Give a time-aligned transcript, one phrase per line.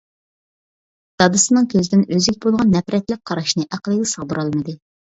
[1.23, 4.81] دادىسىنىڭ كۆزىدىن ئۆزىگە بولغان نەپرەتلىك قاراشنى ئەقلىگە سىغدۇرالمىدى.